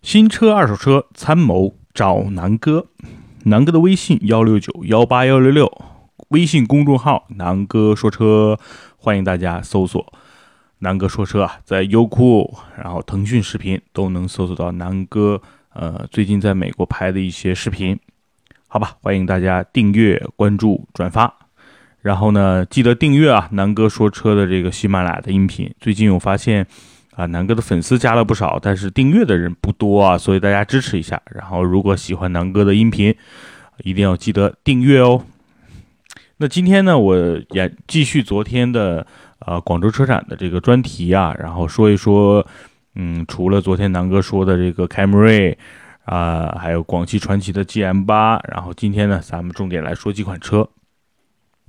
[0.00, 2.86] 新车、二手车参谋找南哥，
[3.44, 5.70] 南哥的微信幺六九幺八幺六六，
[6.28, 8.58] 微信公众号南哥说车，
[8.96, 10.12] 欢迎大家搜索。
[10.78, 15.42] 南哥说车啊，在优酷、然后腾讯视频都能搜索到南哥
[15.74, 17.98] 呃最近在美国拍的一些视频，
[18.68, 21.34] 好吧，欢迎大家订阅、关注、转发，
[22.00, 26.66] 然后呢记得订阅啊，南哥说车的这个喜马拉雅的音频，最近我发现。
[27.18, 31.20] 啊，南哥的粉丝加了不少，但是订阅的人不多啊，所以大家支持一下。
[31.34, 33.12] 然后，如果喜欢南哥的音频，
[33.82, 35.24] 一定要记得订阅哦。
[36.36, 37.16] 那今天呢，我
[37.50, 39.04] 也继续昨天的
[39.40, 42.46] 呃广州车展的这个专题啊，然后说一说，
[42.94, 45.58] 嗯，除了昨天南哥说的这个凯美瑞
[46.04, 50.68] 啊，还有广汽传祺的 GM 八，然后今天呢，咱们重点来说几款车。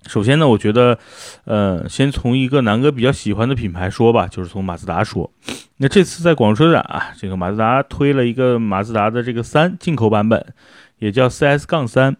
[0.08, 0.98] 首先呢，我觉得，
[1.46, 5.30] 呃，先从一个南哥比较喜欢的品牌说吧，就是从马自达说。
[5.78, 10.54] 那这次在广州车展啊，这个马自达推了一个马自达的这个三进口版本，
[11.00, 12.16] 也叫 CS 杠三。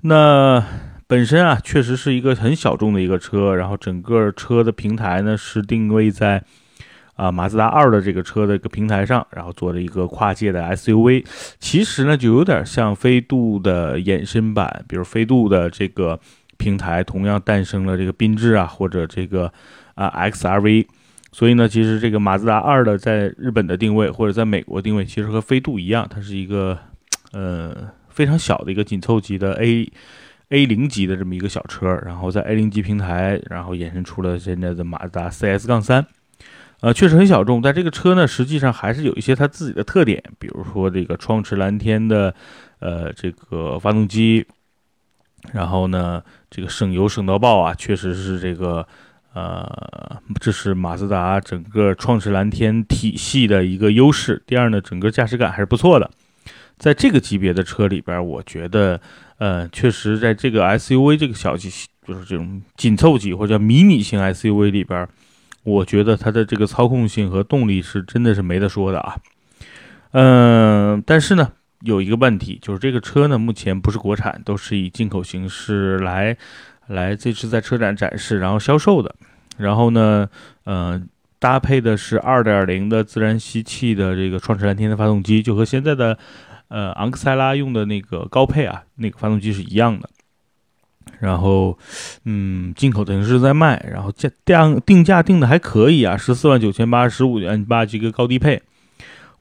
[0.00, 0.64] 那
[1.06, 6.42] 本身啊，确实是一个很小众的一个车，然后整个车的平台呢是定位在
[7.14, 11.24] 啊马自达二的这个车的一个平台上，然后做了一个跨界的 SUV。
[11.60, 16.18] 其实呢，就有点像飞度的衍生版，比如飞度的这个。
[16.62, 19.52] 平台同样诞生了这个缤智啊，或者这个
[19.96, 20.86] 啊 XRV，
[21.32, 26.78] 所以呢，其实这个马自达二的在日本的定位或者在美国定位，其实和飞度一样，它是一个
[27.32, 29.90] 呃非常小的一个紧凑级的 A
[30.50, 36.06] A 零级的这么一个小车，然后在 A 零级平台，然后衍生出了现在的马自达 CS 杠三，
[36.80, 42.32] 呃，确实很小众，但这个车呢，实际上还是有一些它自己的特点，比如说这个创驰蓝天的
[42.78, 44.46] 呃这个发动机。
[45.50, 48.86] 然后呢，这个省油省到爆啊，确实是这个，
[49.34, 54.40] 呃，这是马自达整个创驰蓝天体系的一个优势。
[54.46, 56.08] 第二呢，整个驾驶感还是不错的。
[56.78, 59.00] 在这个级别的车里边，我觉得，
[59.38, 61.68] 呃，确实在这个 SUV 这个小级，
[62.06, 65.06] 就是这种紧凑级或者叫迷你型 SUV 里边，
[65.64, 69.16] 我觉得它的这个操控性和动力是真的是没得说的啊。
[70.12, 71.52] 嗯，但是呢。
[71.84, 76.36] 有一个问题，就是这个车呢，目前不是国产，都是以进口形式来，
[76.86, 79.14] 来这次在车展展示，然后销售的。
[79.58, 80.28] 然后呢，
[80.64, 81.00] 呃，
[81.38, 86.16] 搭配的是2.0的自然吸气的这个创驰蓝天的发动机，就和现在的，
[86.68, 90.08] 呃，昂克赛拉用的那个高配啊，那个发动机是一样的。
[91.18, 91.76] 然后，
[92.24, 98.62] 嗯，进口的形式在卖，然后价定定价定的还可以啊，十四万九千八，十五万八这个高低配。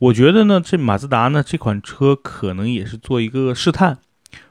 [0.02, 4.00] 我觉得呢，这马自达呢这款车可能也是做一个试探。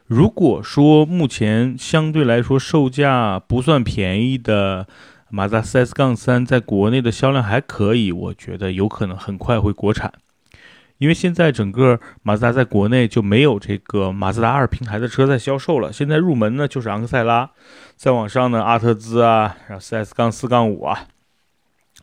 [0.07, 4.87] 如果说目前相对来说售价不算便宜的
[5.29, 10.13] 马自达 CS 杠三在国内的销量还可以，我觉得有可能很快会国产。
[10.99, 15.91] 因为现在整个马自达在国内就没有这个马自达二平台的车在销售了。
[15.91, 17.49] 现在入门呢就是昂克赛拉，
[17.97, 21.07] 再往上呢阿特兹啊，然后 CS 杠四杠五啊，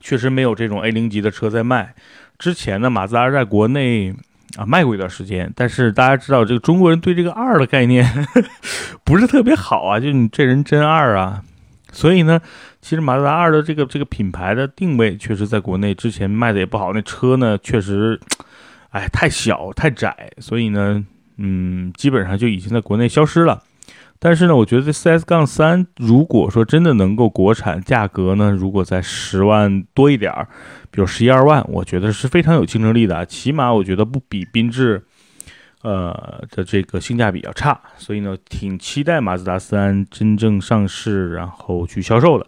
[0.02, 1.94] 确实没有这种 A 零级的车在卖。
[2.38, 4.14] 之前呢，马自达在国内
[4.56, 8.06] 啊卖过一段时间，但是大家知道，这个中国人对这个二的概念
[9.02, 11.42] 不是特别好啊，就你这人真二啊。
[11.90, 12.40] 所以呢，
[12.80, 16.92] 其实马自达二的这个这个品牌的定位，确实在国内之前卖的也不好。
[16.92, 18.20] 那车呢，确实，
[18.90, 21.04] 哎，太小太窄，所以呢，
[21.38, 23.62] 嗯，基本上就已经在国内消失了。
[24.20, 30.48] 但是呢，我觉得这 CS 杠三如果说真的能够国产，价格呢，如果在十万多一点儿，
[30.90, 35.04] 比如十一二万，我觉得是非常有竞争力的，起码我觉得不比缤智，
[35.82, 37.80] 呃的这个性价比要差。
[37.96, 42.44] 所以呢，挺期待马自达三真正上市，然后去销售的。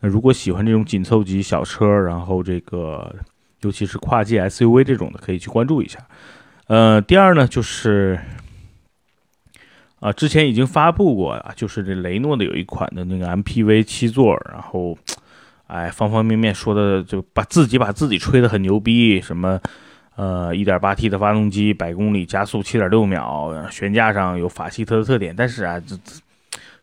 [0.00, 3.14] 那如果喜欢这种紧凑级小车，然后这个
[3.60, 5.98] 尤其是跨界 SUV 这种的，可以去关注一下。
[6.66, 8.18] 呃，第二呢，就是。
[10.04, 14.98] 啊，之前已经发布过啊，就是这雷诺的有一款的那个 MPV 七座，然后，
[15.66, 19.58] 哎，方方面面说的就把自己把自己吹得很牛逼，什么，
[20.16, 26.12] 呃，1.8T 的发动机，百公里加速7.6秒，悬架上有法系车的特点，但是啊，这这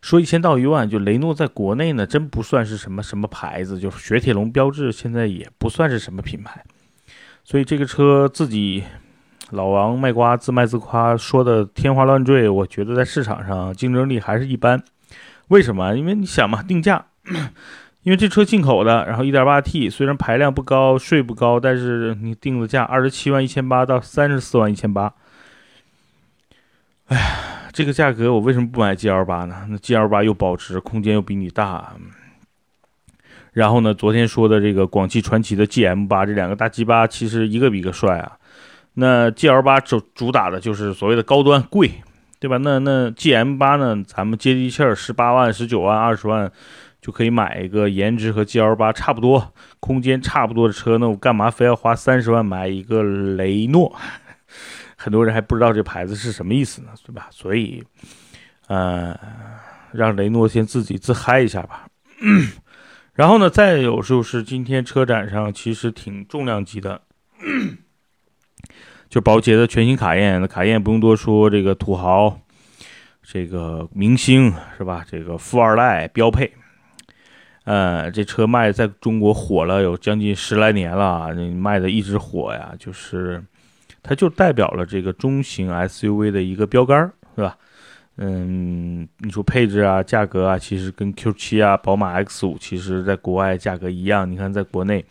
[0.00, 6.60] 说一千道一万，就雷诺在国内呢，真不算是什么什么牌子，就雪铁龙、标志现在也不算是什么品牌，
[7.44, 8.82] 所以这个车自己。
[9.52, 12.48] 老王卖瓜自卖自夸，说的天花乱坠。
[12.48, 14.82] 我觉得在市场上竞争力还是一般。
[15.48, 15.94] 为什么？
[15.94, 17.04] 因为你想嘛，定价，
[18.02, 25.12] 因为这车进口的，然后 1.8T，虽然排量不高，税不高，但是你定的价二十七万一千八到三十四万一千八。
[27.08, 27.22] 哎呀，
[27.72, 29.66] 这个价格我为什么不买 GL8 呢？
[29.68, 31.92] 那 GL8 又保值，空间又比你大。
[33.52, 38.38] 然后呢，昨天说的这个广汽传祺的 GM8，这两个大 G8 其实一个比一个帅啊。
[38.94, 41.90] 那 GL 八主主打的就是所谓的高端贵，
[42.38, 42.58] 对吧？
[42.58, 44.02] 那那 GM 八呢？
[44.06, 46.50] 咱们接地气儿，十八万、十九万、二十万
[47.00, 50.98] 就可以买一个颜值和 GL 八差不多、空间差不多的车。
[50.98, 53.96] 那我干嘛非要花三十万买一个雷诺？
[54.96, 57.26] 很多人还不知道这牌子是什么意思呢，对吧？
[57.30, 57.82] 所以，
[58.68, 59.18] 呃，
[59.92, 61.86] 让雷诺先自己自嗨一下吧。
[63.14, 67.00] 然后呢，再有就是今天车展上其实挺重量级的。
[69.08, 72.40] 就保时捷的全新卡宴，那卡宴不用多说，这个土豪，
[73.22, 75.04] 这个明星是吧？
[75.06, 76.50] 这个富二代标配，
[77.64, 83.44] 呃，这车卖在中国火了有将近十来年了，卖的一直火呀，就是
[84.02, 87.56] 它就代表了这个中型 SUV 的一个标杆，是吧？
[88.16, 95.04] 嗯，你说配置啊、价格啊，其实跟 Q7 啊、宝马 X5 其实在国外价格一样，你看在国内，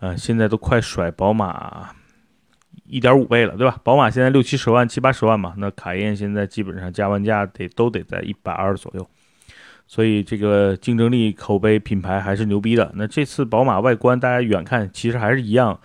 [0.00, 1.90] 呃，现在都快甩宝马。
[2.84, 3.80] 一点五倍了，对吧？
[3.82, 9.08] 宝马现在六七十万、七八十万嘛，那卡宴现在基本上加完价得都得在一百二左右，
[9.86, 12.92] 所以这个竞争力、口碑、品牌还是牛逼的。
[12.94, 15.80] 那这次宝马外观大家远看其实还是一样，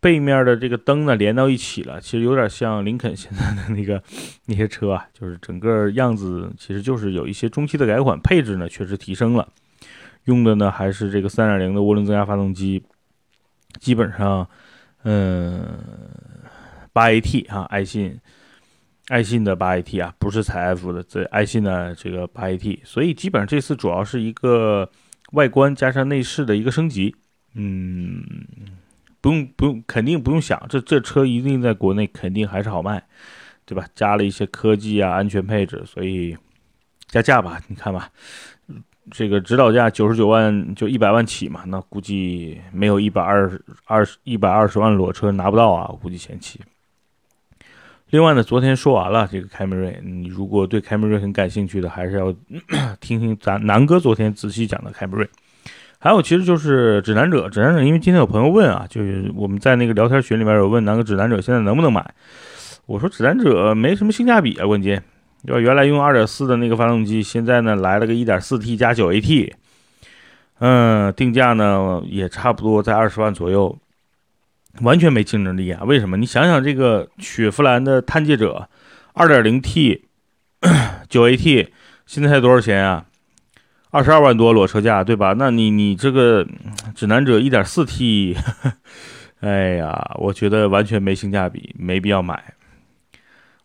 [0.00, 4.02] 背面的这个灯呢连到一起了，其实有点像林肯现在的那个
[4.46, 9.46] 那些车啊，就是整个样子其实就是有一些中期的改款，配置呢确实提升了，
[10.24, 12.82] 用的呢还是这个三点零的涡轮增压发动机，
[13.78, 14.48] 基本上，
[15.04, 15.78] 嗯。
[16.92, 18.18] 八 AT 啊，爱信，
[19.08, 24.90] 爱信的八 AT 啊，不是采 F 的，这爱信的这个八 AT，所以基本上这次主要是一个
[25.32, 27.14] 外观加上内饰的一个升级。
[27.54, 28.24] 嗯，
[29.20, 33.02] 不用不用，肯定不用想，这这车一定在国内肯定还是好卖，
[33.64, 33.84] 对吧？
[33.94, 36.36] 加了一些科技啊，安全配置，所以
[37.08, 38.08] 加价吧，你看吧，
[39.10, 46.60] 这个指导价九十九万就一百万起嘛，那估计没有一百二十二十一百二十万裸车拿不到啊，我估计前期。
[48.10, 52.34] 另外呢，昨天说完了这个凯美瑞，你如果对凯美瑞很感兴趣的，还是要
[53.00, 55.28] 听听咱南哥昨天仔细讲的凯美瑞。
[55.98, 62.04] 还有，其实就是指南者，指南者，因为今天有朋友问啊，就是我们在那个聊天群里面有问南哥指南者现在能不能买，
[62.86, 65.00] 我说指南者没什么性价比啊，关键，
[65.46, 65.60] 对吧？
[65.60, 69.52] 原来用二点四的那个发动机，现在呢来了个一点四 T 加九 AT，
[70.58, 73.78] 嗯，定价呢也差不多在二十万左右。
[74.80, 75.82] 完全没竞争力啊！
[75.84, 76.16] 为什么？
[76.16, 78.68] 你想想这个雪佛兰的探界者
[79.14, 80.02] ，2.0T，
[81.08, 81.68] 九 AT，
[82.06, 83.06] 现在才多少钱啊？
[83.90, 85.34] 二十二万多裸车价，对吧？
[85.36, 86.46] 那你你这个
[86.94, 88.36] 指南者 1.4T，
[89.40, 92.54] 哎呀，我觉得完全没性价比，没必要买。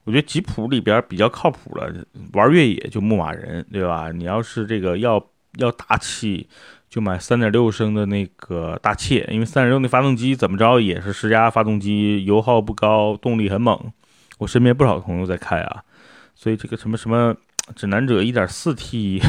[0.04, 1.94] 我觉得吉普里边比较靠谱了，
[2.34, 4.12] 玩越野就牧马人，对吧？
[4.12, 5.24] 你要是这个要
[5.58, 6.50] 要大气。
[6.96, 13.78] 就买三点六升的那个大切，因为三点六那发动机怎么着也是十佳发动机，油耗不高，动力很猛。
[14.38, 15.84] 我身边不少朋友在开啊，
[16.36, 17.36] 所以这个什么什么
[17.76, 19.22] 指南者一点四 T，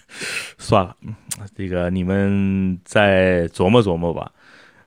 [0.58, 0.94] 算了，
[1.56, 4.30] 这个你们再琢磨琢磨吧。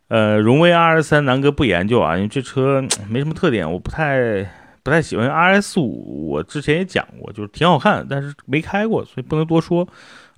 [0.10, 4.48] 呃，荣威 R S 三南哥不研究啊，因为这车没什么特点，我不太
[4.84, 6.30] 不太喜欢 R S 五。
[6.30, 9.88] 我之前也讲过，就是挺好看，但是没开过，所以不能多说。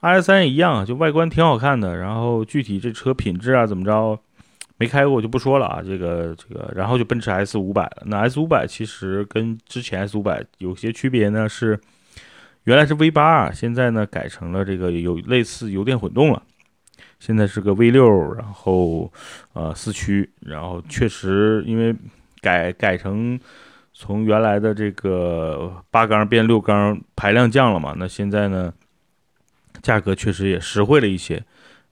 [0.01, 4.19] R S 三也一样，就外观挺好看的，然后具体这车品质啊怎么着，
[4.77, 5.79] 没开过我就不说了啊。
[5.85, 8.01] 这个这个，然后就奔驰 S 五百了。
[8.07, 11.79] 那 S 五百其实跟之前 S 五百有些区别呢，是
[12.63, 16.41] 原来是 V 八，现在呢改成了这个有类似油电混动了。
[17.19, 19.13] 现在是个 V 六，然后
[19.53, 21.95] 呃四驱，然后确实因为
[22.41, 23.39] 改改成
[23.93, 27.93] 从原来的这个八缸变六缸，排量降了嘛。
[27.95, 28.73] 那现在呢？
[29.81, 31.43] 价格确实也实惠了一些，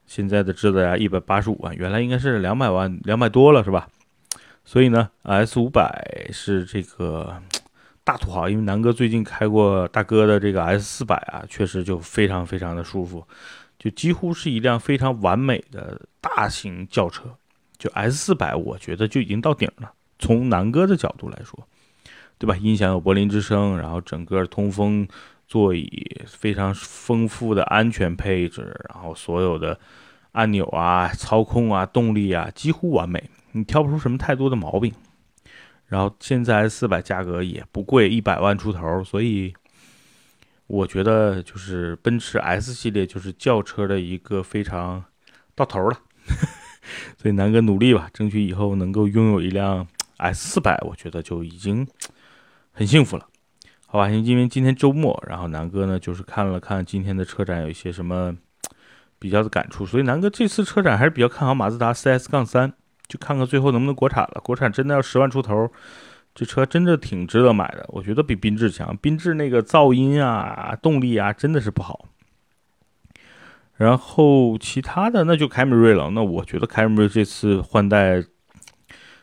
[0.05, 3.87] 现在的指导价一百八十五万，原来应该是两百万，两百多了是吧？
[4.65, 7.41] 所以呢，S 五百是这个
[8.03, 13.25] 大土豪，因为南哥最近开过大哥的这个 S 四百啊，确实就非常非常的舒服，
[13.79, 17.23] 就几乎是一辆非常完美的大型轿车。
[17.77, 19.91] 就 S 四百，我觉得就已经到顶了。
[20.19, 21.67] 从南哥的角度来说，
[22.37, 22.55] 对吧？
[22.57, 25.07] 音响有柏林之声，然后整个通风。
[25.49, 29.79] 座椅非常丰富的安全配置，然后所有的
[30.33, 34.93] 按钮啊、操控啊、动力啊几乎完美，你挑不出什么太多的毛病。
[35.87, 39.51] 然后现在四百价格也不贵，一百万出头，所以
[40.67, 45.03] 我觉得就是奔驰 S 系列就是轿车的一个非常
[45.55, 45.99] 到头了。
[47.17, 49.87] 所以南哥努力吧，争取以后能够拥有一辆
[50.17, 51.87] S 四百，我觉得就已经
[52.71, 53.27] 很幸福了。
[53.91, 58.31] 好吧，因为今天周末，然后南哥呢就是看了看今天的车展有一些什么
[59.17, 62.71] 比较的感触，所以南哥这次车展还是比较看好马自达 CS 杠三，
[63.07, 64.39] 就看看最后能不能国产了。
[64.43, 65.71] 国产真的要十万出头，
[66.35, 67.83] 这车真的挺值得买的。
[67.87, 72.05] 我觉得比缤智强，缤智那个噪音啊、动力啊，真的是不好。
[73.77, 76.11] 然后其他的那就凯美瑞了。
[76.11, 78.23] 那我觉得凯美瑞这次换代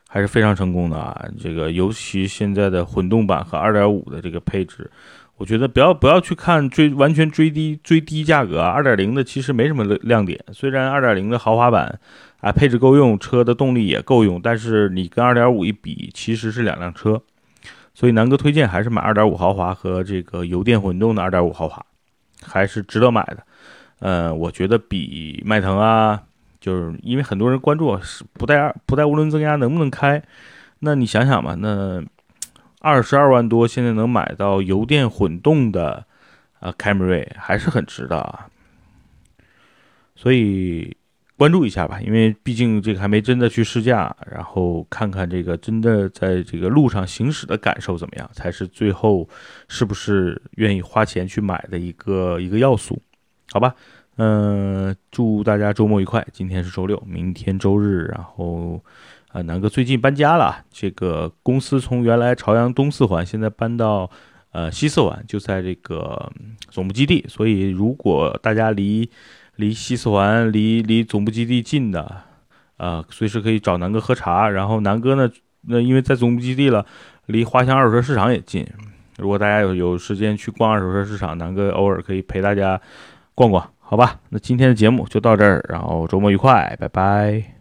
[0.09, 1.25] 还是非常成功的啊。
[1.39, 4.91] 这个尤其现在的混动版和2.5的这个配置，
[5.37, 8.81] 我觉得不要不要去看追完全追低追低价格啊。
[8.81, 11.99] 2.0的其实没什么亮点，虽然2.0的豪华版
[12.41, 17.21] 啊配置够用，车的动力也够用，但是你跟2.5一比，其实是两辆车。
[17.93, 21.85] 所以南哥推荐还是买2.5豪华和这个油电混动的2.5豪华，
[22.43, 23.39] 还是值得买的。
[24.01, 26.23] 嗯，我觉得比迈腾啊，
[26.67, 30.21] 就是因为很多人关注是不带二不带涡轮增压能不能开，
[30.81, 32.03] 那你想想吧，那
[32.81, 36.05] 二十二万多现在能买到油电混动的
[36.59, 38.49] 啊凯美瑞还是很值的啊，
[40.17, 40.97] 所以
[41.37, 49.29] 关注一下吧，因为毕竟这个还没真的去试驾，然后看看这个真的在这个路上行驶的感受怎么样，才是最后
[49.69, 53.01] 是不是愿意花钱去买的一个一个要素。
[53.53, 53.73] 好吧，
[54.19, 56.27] 嗯，祝大家周末愉快。
[56.33, 58.07] 今天是周六，明天周日。
[58.07, 58.83] 然后，
[59.29, 64.11] 啊，南哥最近搬家了，这个公司从原来朝阳东四环，现在搬到
[64.53, 66.33] 呃西四环，就在这个
[66.71, 67.27] 总部基地。
[67.29, 69.11] 所以，如果大家离
[69.57, 72.23] 离西四环、离离总部基地近的，
[72.79, 74.49] 啊，随时可以找南哥喝茶。
[74.49, 75.31] 然后，南哥呢，
[75.69, 76.87] 那因为在总部基地了，
[77.27, 78.67] 离华强二手车市场也近。
[79.19, 82.81] 如果大家有有时间去逛二手车市场，南哥偶尔可以陪大家。
[83.39, 87.56] 逛逛，好吧，那今天的节目就到这儿，然后周末愉快，拜拜。